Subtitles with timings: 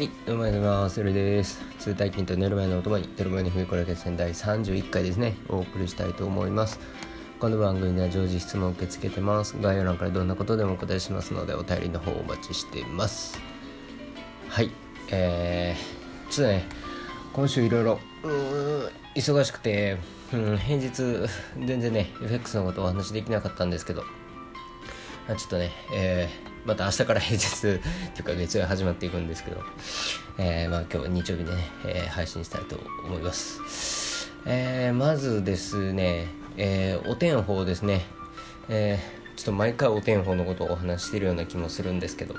[0.00, 0.94] はい、どうもありがとうございます。
[0.94, 1.60] セルです。
[1.78, 6.80] 通体筋と寝る前のお供に、テルマに冬これ決戦第31回ですね、お送りしたいと思います。
[7.38, 9.58] この番組では常時質問を受け付けてます。
[9.60, 13.38] 概要欄からどんなことでもお答えしますので、お便りの方をお待ちしています。
[14.48, 14.70] はい、
[15.10, 16.64] えー、ちょっとね、
[17.34, 19.98] 今週いろいろ、うー忙しくて、
[20.32, 20.90] うん、平日、
[21.66, 27.80] 全然ね、FX のことをお話できなかったんですけど、ちょっとね、えーまた明日から平日 という
[28.24, 29.62] か月曜日始まっていくんですけど、
[30.38, 38.04] えーまあ、今日日曜日でね、えー配信したいと思います、えーまずですね、えーお天法ですね、
[38.68, 42.34] えーちょっと毎回お天法のことをお話ししてるような気もするんですけど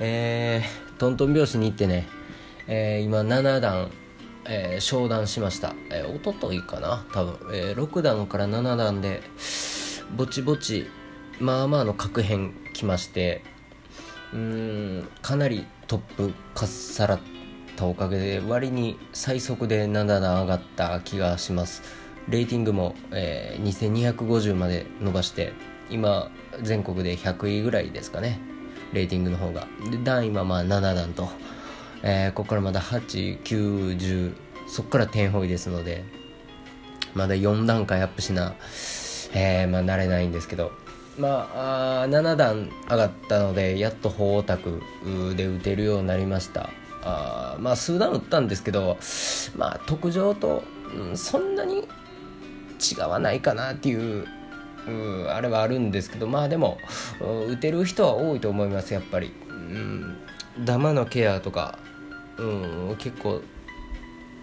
[0.00, 2.06] えートントン拍子に行ってね、
[2.66, 3.90] えー今7段
[4.44, 7.04] えー昇段しました、えー、おとといかな？
[7.12, 9.22] 多分、えー6段から7段で
[10.14, 10.90] ぼちぼち
[11.40, 13.42] まあまあの確変きまして
[14.32, 17.20] うんかなりトップかっさらっ
[17.76, 21.82] たおかげで割に最速で7段上がった気がします。
[22.28, 25.52] レーティングも、えー2250まで伸ばして
[25.90, 26.30] 今
[26.62, 28.38] 全国で100位ぐらいですかね。
[28.92, 29.66] レーティングの方が。
[29.90, 31.28] で段今まあ7段と、
[32.02, 34.34] えーここからまだ8910
[34.68, 36.04] そこから点方位ですので
[37.14, 38.54] まだ4段階アップしな、
[39.34, 40.70] えーまあ、慣れないんですけど、
[41.18, 44.82] まあ、あ7段上がったのでやっと法オタク
[45.36, 46.70] で打てるようになりました。
[47.02, 48.98] あまあ数段打ったんですけど、
[49.56, 50.62] まあ、特上と、
[50.94, 51.86] うんそんなに
[52.80, 54.26] 違わないかなっていう
[54.88, 56.78] うあれはあるんですけどまあでも
[57.48, 60.18] 打てる人は多いと思いますやっぱり、うん、
[60.64, 61.78] ダマのケアとか、
[62.38, 62.44] う
[62.92, 63.42] ん、結構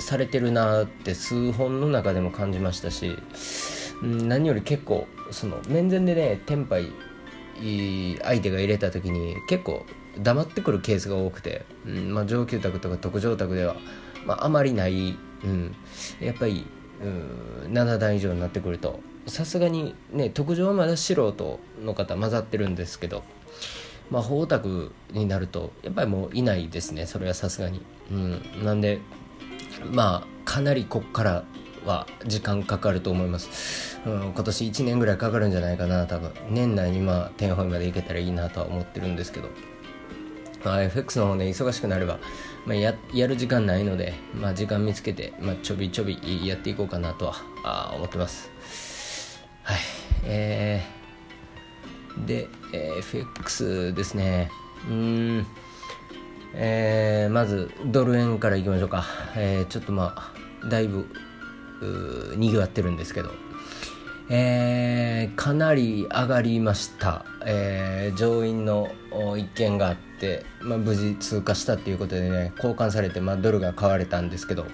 [0.00, 3.16] されてるなって数本の中でも感じましたし、
[4.02, 6.92] 何より結構その面前でねテンパイ
[8.22, 9.84] 相手が入れた時に結構
[10.18, 13.76] 黙ってくるケースが多くて、うんまあ、上級卓とか特上卓では、
[14.26, 15.74] まあ、あまりない、うん、
[16.20, 16.66] やっぱり、
[17.02, 23.22] うん、7段以上になってくるとさすがにね特上はまだ素人の方混ざってるんですけど
[24.10, 29.00] まあ法オタクになるとやっぱりもういないですねそれはさすがに、うん、なんで
[29.92, 31.44] まあかなりこっから
[31.84, 36.32] は時間かかると思います、うん、今年1年ぐらいかかるんじゃないかな多分。
[36.50, 39.48] 年内にまあ天本までいけたらいいなとは思ってるんですけど、
[40.64, 42.18] まあ、FX の方ね忙しくなれば、
[42.66, 47.34] まあ、ややる時間ないので、まあ、時間見つけて、まあ、ちょびちょびやっていこうかなとは
[47.64, 48.50] あ思ってます。
[49.62, 49.78] はい。
[50.24, 54.50] えー、で、えー FX ですね。
[54.88, 55.46] うん。
[56.54, 59.04] えーまずドル円からいきましょうか、
[59.36, 61.06] えーちょっとまあだいぶ
[62.36, 63.30] にぎわってるんですけど、
[64.30, 68.90] えーかなり上がりました、えー上院の
[69.36, 74.66] 一件があって、まあ、無事通過したっていうことでね交換されて、まあ、ドルが買われたんですけど。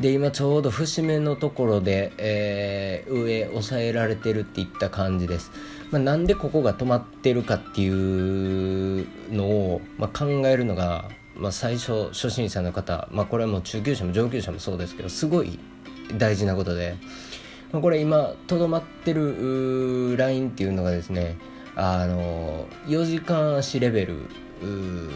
[0.00, 5.50] で今ちょうど節目のところで、えー上抑えられてるっていった感じです、
[5.90, 15.58] まあ、なんでここが止まってるかっていうのを、まあ、考えるのが、まあ、最初初心者の方、まあ、これはもう中級者も上級者もそうですけどすごい
[16.16, 16.96] 大事なことで、
[17.72, 21.36] まあ、これ今とどまってるラインっていうのがですね
[21.76, 25.10] あの4時間足レベルうー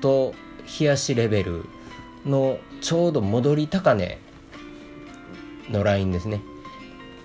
[0.00, 0.34] と
[0.66, 1.64] 日足レベル
[2.26, 4.18] のちょうど戻り高値
[5.70, 6.40] のラインですね。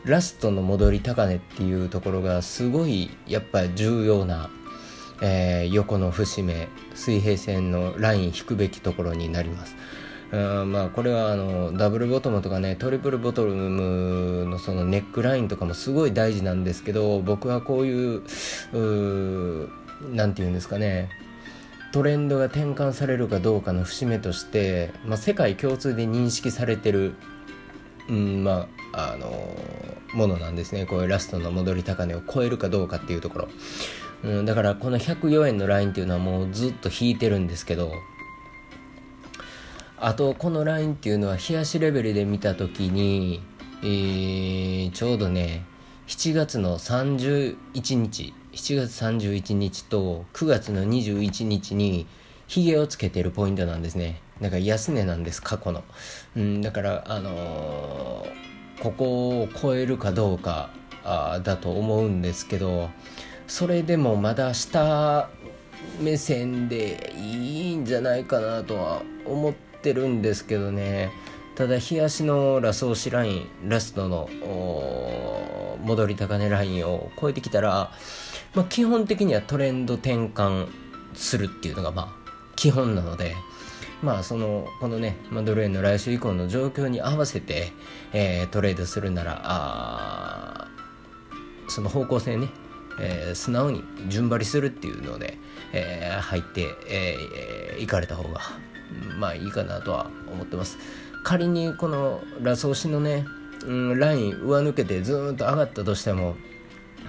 [0.03, 4.51] ラストの戻り高値っていうところがすごいやっぱ重要な、
[5.21, 9.75] えー横の節目水平線のライン引くべきところになります。
[10.31, 19.69] うんまあこれはあのダブルボトムとかねトリプルボトムのそのネックラインとかもすごい大事なんですけど僕はこういううー
[20.13, 21.09] なんて言うんですかね
[21.95, 27.13] トレンドが転換されるかどうかの節目として、まあ、世界共通で認識されてる、
[28.09, 29.55] うんまああの
[30.13, 30.85] ものなんですね。
[30.85, 33.47] こういうラストの戻り高値を超えるかどうかっていうところ、
[34.23, 37.91] うん、だからこの104円のラインっていうのはもうずっと引いてるんですけど
[39.97, 43.41] あとこのラインっていうのは冷やしレベルで見た時に、
[43.81, 45.65] えーちょうどね
[46.07, 47.57] 7月の31
[47.95, 52.07] 日7月31日と9月の21日に
[52.47, 54.21] ヒゲをつけてるポイントなんですね。
[54.41, 55.83] だから安値なんです過去の、
[56.35, 60.69] うん、だからあのーここを超えるかどうか
[61.03, 62.89] あだと思うんですけど
[63.47, 65.29] それでもまだ下
[65.99, 71.11] 目線でいいんじゃないかなとは思ってるんですけどね。
[71.55, 74.29] ただ日足のラス押しラインラストの
[75.83, 77.91] 戻り高値ラインを超えてきたら、
[78.55, 80.67] まあ、基本的にはトレンド転換
[81.13, 82.24] するっていうのがまあ
[82.65, 83.35] 基本なので。
[84.01, 87.71] まあそのこのね、まあ、ドル円の来週以降の状況に合わせて、
[88.11, 90.67] えー、トレードするならあ
[91.69, 92.49] その方向性ね、
[92.99, 95.37] えー、素直に順張りするっていうので、
[95.71, 98.41] えー、入って、えー、行かれた方が
[99.17, 100.77] まあいいかなとは思ってます
[101.23, 103.25] 仮にこのラス押しのね、
[103.65, 106.35] うん、ライン上抜けてずっと上がったとしても、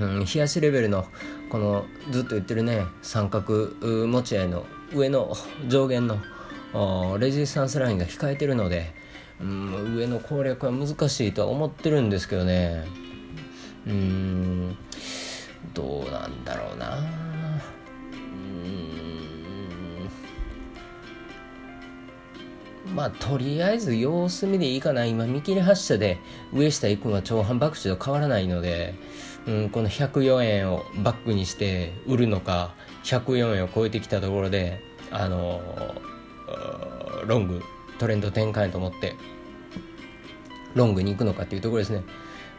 [0.01, 1.05] うん、冷やしレベルの
[1.51, 3.71] このずっと言ってるね三角
[4.07, 5.35] 持ち合いの上の
[5.69, 6.19] 上限の
[7.19, 8.95] レジスタンスラインが控えてるので、
[9.41, 12.85] うん、上の攻略は難しいとは思ってるんですけどね。
[13.87, 14.77] うん
[15.73, 16.99] どうなんだろうな。
[16.99, 17.03] う
[22.91, 25.05] んまあとりあえず様子見でいいかな。
[25.05, 26.19] 今見切り発車で
[26.53, 28.95] 上下行くのは長反爆地と変わらないので、
[29.47, 32.75] うん、この104円をバックにして売るのか
[33.07, 34.81] 104円を超えてきたところで
[35.11, 35.61] あの
[37.25, 37.63] ロング
[37.99, 39.15] トレンド転換と思って
[40.75, 42.03] ロングに行くのかっていうところですね、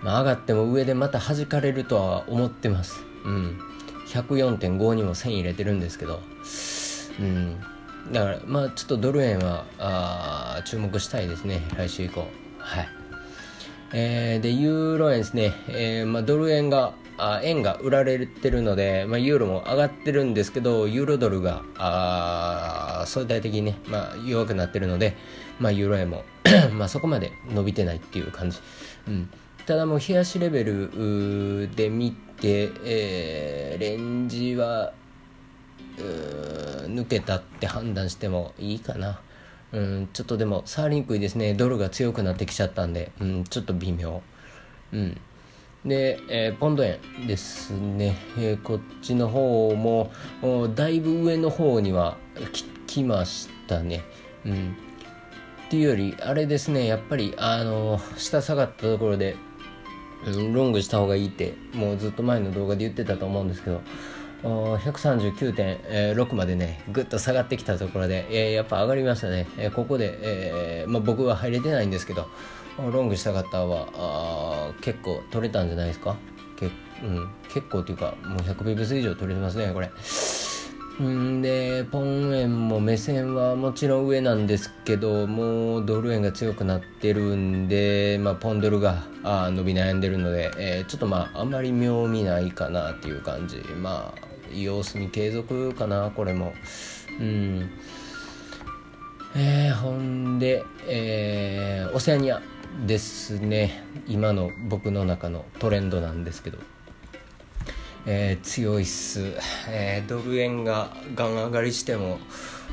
[0.01, 3.03] まあ、上がっても上でまた弾かれるとは思ってます。
[3.23, 3.59] うん。
[4.07, 6.21] 104.5にも線入れてるんですけど。
[7.19, 7.59] うん。
[8.11, 11.61] だからまあちょっとドル円はあ注目したいですね。
[11.75, 12.27] 来週以降。
[12.57, 12.89] はい。
[13.93, 25.15] えー、でユーロ円ですね、えーまあ、ドル円があ円が売られてるので、まあ、ユーロも上がってるんですけどユーロドルがあ相対的にね、まあ、弱くなってるので、
[25.59, 26.23] まあ、ユーロ円も
[26.73, 28.59] まあそこまで伸びてないっていう感じ、
[29.07, 29.29] うん、
[29.65, 34.93] ただもう冷やしレベルで見て、えー、レンジは
[35.97, 39.19] 抜けたって判断してもいいかな。
[39.73, 41.53] うん、ちょっとでも触りにくいですね。
[41.53, 44.21] ドルが強くなってきちゃったんで、うん、ちょっと微妙、
[44.93, 45.19] うん、
[45.87, 50.11] で、えー、ポンド円ですね、えー、こっちの方も
[50.75, 52.17] だいぶ上の方には
[52.87, 54.03] 来ましたね、
[54.45, 54.75] うん、
[55.67, 56.85] っていうよりあれですね。
[56.85, 59.35] やっぱりあの下下がったところで、
[60.25, 63.81] うん、ロングした方がいいってもうずっと前の動画で言ってたと思うんですけど
[64.43, 72.27] 139.6までねぐっと下がってきたところで、えー、やっぱ上がりましたね、えー、ここで、えーまあ、僕は入れてないんですけど
[72.77, 76.15] ロングした方はあ結構取れたんじゃないですか？
[76.59, 76.69] け、う
[77.05, 79.89] ん、結構っていうかもう100ビブス以上取れてますねこれ。
[80.99, 93.57] んでポン円も目線はもちろん上なんですけどもうドル円が強くなってるんで、まあ、ポンドルがあ伸び悩んでるので、えー、ちょっとまああんまり妙味ないかなっていう感じ。
[93.79, 96.53] まあ様子見継続かなこれも。
[97.19, 97.69] うん。
[99.35, 102.41] えー、ほんで、えー、オセアニア。
[102.85, 103.83] ですね。
[104.07, 106.59] 今の僕の中のトレンドなんですけど、
[108.05, 109.33] えー、強いっす、
[109.67, 112.19] えー、ドル円がガン上がりしても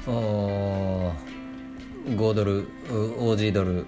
[0.07, 1.15] 5
[2.35, 3.87] ドル OG ドル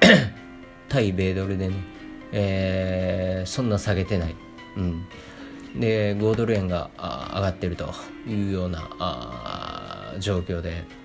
[0.88, 1.74] 対米ドルでね、
[2.32, 4.34] えー、そんな下げてない、
[4.76, 5.06] うん、
[5.78, 7.02] で5ドル円が上
[7.40, 7.92] がってると
[8.26, 11.03] いうような状況で。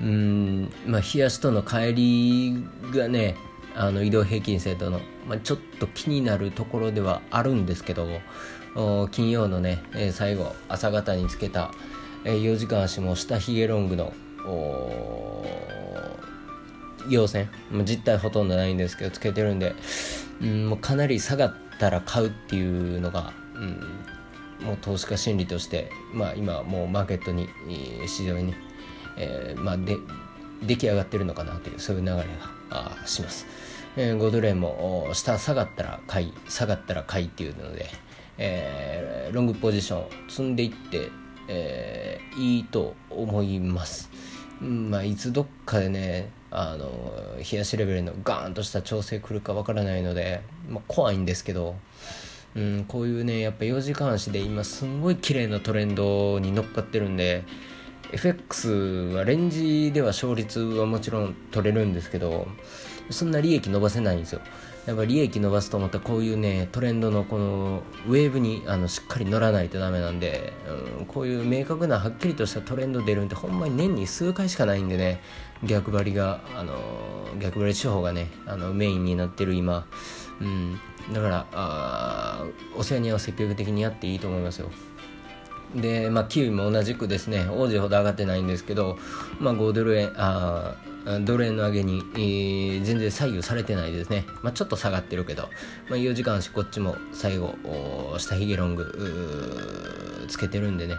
[0.00, 3.36] うんまあ冷やしとの帰りがね
[3.74, 8.06] あの移動平均線との、まあ、ちょっと気になるところではあるんですけど
[9.10, 11.72] 金曜のね、えー、最後朝方につけた、
[12.24, 14.12] えー、4時間足も下ヒゲロングの
[17.08, 17.48] 陽線
[17.84, 19.74] 実態ほとんどないんですけどつけてるんで、
[20.40, 23.58] うん、もうかなり下がったら買うっていうのが、う
[24.64, 27.48] ん、もう投資家心理として、まあ、今もうマーケットに
[28.06, 28.56] 市場にね
[29.16, 29.96] えー、まあ、で
[30.62, 32.16] 出来上がってるのかなというそういう流れ
[32.70, 33.46] がします、
[33.96, 37.86] えー、5ドル円も下下がったら買い下がったら買いっていうので、
[38.38, 41.10] えー、ロングポジション積んでいって、
[41.48, 44.10] えー、いいと思います、
[44.60, 46.90] まあ、いつどっかでねあの
[47.38, 51.76] 冷やしレベルのガーンとした調整来るかわからないので、まあ、怖いんですけど
[52.56, 57.42] うん、こういうねやっぱ4時間足で今すんごい綺麗なトレンドに乗っかってるんで
[58.14, 58.70] FX
[59.14, 62.46] はレンジでは勝率はもちろん取れるんですけど
[63.10, 64.40] そんな利益伸ばせないんですよ。
[64.86, 70.52] やっぱ利益伸ばすとまたこういうねトレンドのこのウェーブにあのしっかり乗らないとダメなんで、
[70.98, 75.22] うん、こういう明確なはっきりとしたトレンド出るんってほんまに年に数回しかないんでね
[75.62, 76.74] 逆張りがあの
[77.40, 79.86] 逆張り手法がねあのメインになってる今、
[80.42, 80.78] うん、
[81.14, 82.44] だからあ
[82.76, 84.70] オセアニアは積極的にやっていいと思いますよ。
[85.74, 88.98] で、まあ、キウイも同じくですね王子ほど上がってないんですけど、
[89.38, 90.76] まあ、5ドル円あ
[91.20, 95.50] ドル円の上げに、えー、全然左右されてないですね、まあ、ちょっと下がってるけど、
[95.90, 97.56] まあ、4時間足こっちも最後
[98.18, 100.94] 下ひげロングつけてるんでね。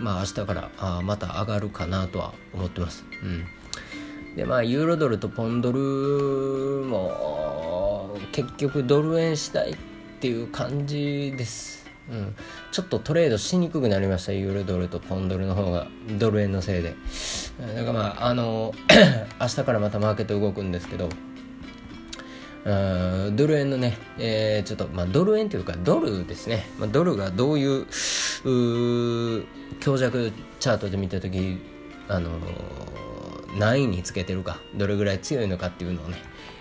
[0.00, 9.76] まあ明日からあまた上がるかなとは思ってます、うん、でまあユーロドルとポンドルも結局ドル円次第っ
[10.20, 11.83] ていう感じです。
[12.10, 12.36] うん、
[12.70, 15.86] ちょっとトレードしにくくなりましたユーロドルとポンドルの方が。
[16.18, 16.94] ドル円のせいで。
[17.74, 18.74] だからまああの
[19.40, 21.08] 明日からまたマーケット動くんですけど。
[22.64, 27.84] ドル円のね、えー、ちょっと、まあ、ドル円というかドルですね、まあ、ドルがどういう
[29.80, 31.58] 強弱チャートで見た時
[32.08, 32.30] あの
[33.58, 36.16] 何位につけてるかどれぐらい強いのかっていうのをね、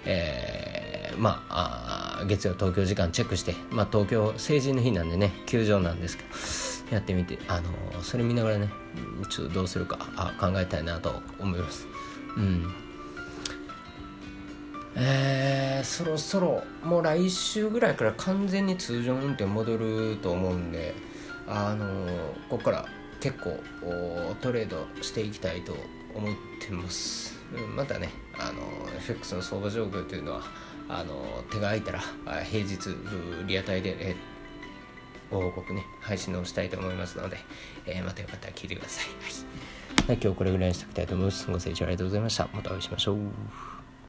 [0.05, 6.23] えー、まあ月曜東京時間チェックして、まあ、東京成人の日なんでね休場なんですけ
[6.89, 8.69] どやってみてあのそれ見ながらね
[9.29, 11.87] ちょっとどうするかあ考えたいなと思います。
[12.37, 12.73] うん。
[14.95, 20.93] えー、そろそろもう来週ぐらいから完全に通常運転戻ると思うんで
[21.47, 22.05] あの
[22.47, 22.85] ここから
[23.19, 23.59] 結構
[24.41, 25.75] トレードしていきたいと
[26.13, 27.33] 思ってます。
[27.75, 28.61] またねあの
[28.97, 30.41] FX の相場状況というのは
[30.89, 31.99] あの手が空いたら
[32.43, 32.77] 平日
[33.47, 34.15] リアタイで、え
[35.31, 37.37] ご報告ね配信をしたいと思いますので、
[37.85, 42.47] えー、またよかったら聞いてください、はい、今日これぐらいにしておきたいと思いますご清聴ありがとうございました。
[42.53, 43.82] またお会いしましょう。